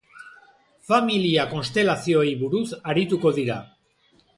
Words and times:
Familia 0.91 1.45
konstelazioei 1.53 2.35
buruz 2.43 2.67
arituko 2.95 3.39
dira. 3.41 3.65